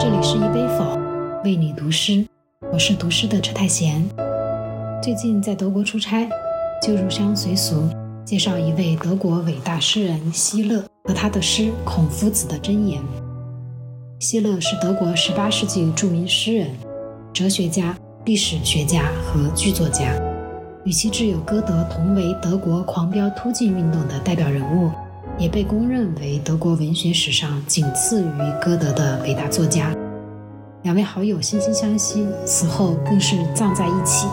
[0.00, 0.96] 这里是一杯否，
[1.42, 2.24] 为你读诗，
[2.72, 4.08] 我是读诗的车太贤。
[5.02, 6.28] 最近在德国出差，
[6.80, 7.82] 就入乡随俗，
[8.24, 13.02] 介绍一位德国伟大诗人希勒和他的诗《孔夫子的箴言》。
[14.20, 16.70] 希勒是德国18世纪著名诗人、
[17.32, 20.14] 哲学家、历史学家和剧作家，
[20.84, 24.92] 与其挚友歌德同为德国狂飙突进运动的代表人物。
[25.38, 29.94] 也被公认为德国文学史上仅次于歌德的伟大作家。
[30.82, 34.26] 两位好友惺惺相惜，死后更是葬在一起。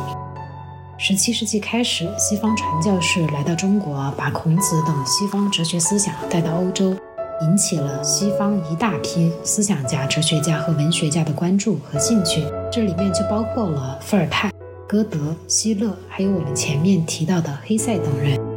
[0.98, 6.96] 十七世纪开始，西方传教士来到中国，把孔子等西方哲学思想带到欧洲，
[7.44, 12.44] 引起了西方一大批思想家、哲学家和文学家的关注和兴趣。
[12.72, 14.52] 这里面就包括了伏尔泰、
[14.88, 18.55] 歌德、希勒，还有我们前面提到的黑塞等人。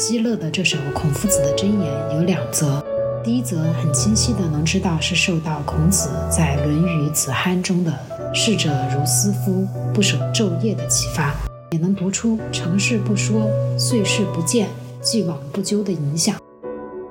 [0.00, 2.82] 希勒的这首《孔夫子的箴言》有两则，
[3.22, 7.92] 第一则很清晰的能知道是受到孔子在《论语子罕》中的
[8.32, 11.34] “逝者如斯夫，不舍昼夜”的启发，
[11.72, 13.46] 也能读出“成事不说，
[13.78, 14.68] 遂事不见，
[15.02, 16.34] 既往不咎”的影响。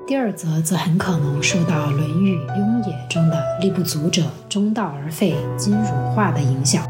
[0.07, 6.83] 第二则则很可能受到《论语雍也》中的“力不足者，中道而废，今汝化”的影响。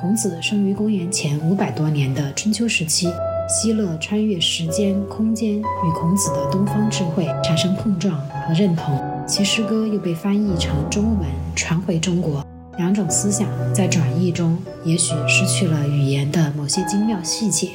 [0.00, 3.12] 孔子生于公元前五百多年的春秋时期。
[3.52, 12.42] 希勒穿越时间、空间，与孔子的东方智慧产生碰撞和认同，其诗歌又被翻译成中文传回中国。
[12.78, 17.72] 两种思想在转译中，也许失去了语言的某些精妙细节，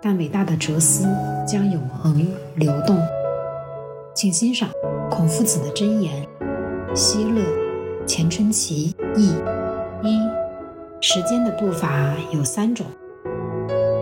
[0.00, 1.08] 但伟大的哲思
[1.44, 2.96] 将永恒流动。
[4.14, 4.70] 请欣赏
[5.10, 6.24] 孔夫子的箴言：
[6.94, 7.42] 希勒，
[8.06, 9.32] 钱春奇译。
[10.04, 10.20] 一，
[11.00, 12.86] 时间的步伐有三种。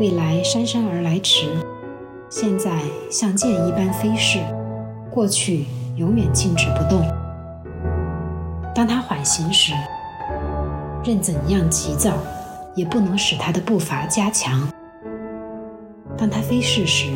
[0.05, 1.47] 未来姗姗而来迟，
[2.29, 4.39] 现在像箭一般飞逝，
[5.11, 5.65] 过去
[5.97, 7.03] 永远静止不动。
[8.75, 9.73] 当他缓行时，
[11.03, 12.13] 任怎样急躁，
[12.75, 14.69] 也不能使他的步伐加强；
[16.19, 17.07] 当他飞逝时，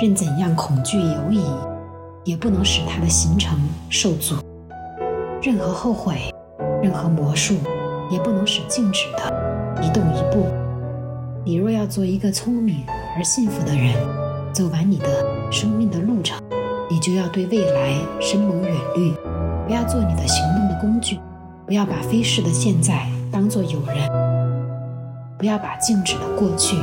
[0.00, 1.44] 任怎样恐惧犹疑，
[2.24, 3.58] 也不能使他的行程
[3.90, 4.36] 受阻。
[5.42, 6.32] 任何后悔，
[6.82, 7.56] 任何魔术，
[8.10, 10.46] 也不能使静止的一动一步。
[11.46, 12.82] 你若要做一个聪明
[13.16, 13.94] 而幸福的人，
[14.52, 15.06] 走完你的
[15.48, 16.42] 生命的路程，
[16.90, 19.14] 你就要对未来深谋远虑，
[19.64, 21.20] 不要做你的行动的工具，
[21.64, 24.10] 不要把飞逝的现在当作友人，
[25.38, 26.76] 不要把静止的过去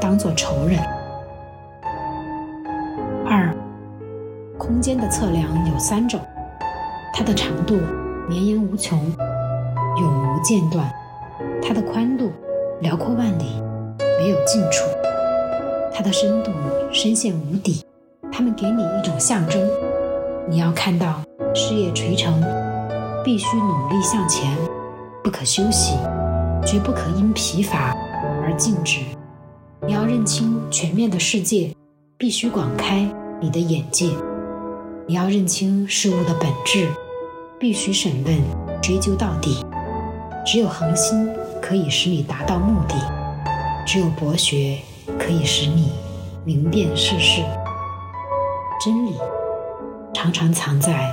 [0.00, 0.78] 当作仇人。
[3.26, 3.52] 二，
[4.56, 5.42] 空间的测量
[5.72, 6.20] 有三种，
[7.12, 7.80] 它的长度
[8.28, 8.96] 绵延无穷，
[10.00, 10.84] 永无间断；
[11.60, 12.30] 它的宽度
[12.80, 13.60] 辽阔万里。
[14.18, 14.84] 没有近处，
[15.92, 16.52] 它的深度
[16.92, 17.84] 深陷无底。
[18.32, 19.60] 它们给你一种象征：
[20.48, 21.20] 你要看到
[21.54, 22.42] 事业垂成，
[23.24, 24.50] 必须努力向前，
[25.22, 25.96] 不可休息，
[26.64, 27.94] 绝不可因疲乏
[28.42, 29.00] 而静止。
[29.86, 31.70] 你要认清全面的世界，
[32.16, 33.08] 必须广开
[33.40, 34.08] 你的眼界。
[35.06, 36.88] 你要认清事物的本质，
[37.58, 39.64] 必须审问、追究到底。
[40.46, 41.28] 只有恒心
[41.60, 42.94] 可以使你达到目的。
[43.86, 44.78] 只有博学
[45.18, 45.92] 可以使你
[46.42, 47.42] 明辨世事，
[48.82, 49.12] 真理
[50.14, 51.12] 常常藏在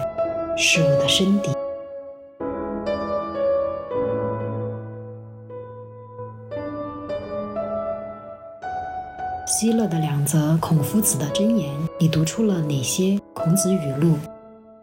[0.58, 1.52] 事物的深底。
[9.46, 14.18] 希勒的两则孔夫子的箴言，你读出了哪些孔子语录？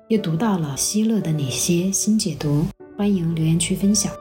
[0.08, 2.66] 又读到了希勒的哪些新解读？
[2.98, 4.12] 欢迎留言区分享。